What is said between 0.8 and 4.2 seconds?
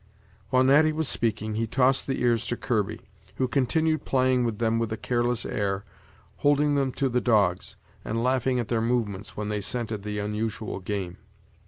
was speaking, he tossed the ears to Kirby, who continued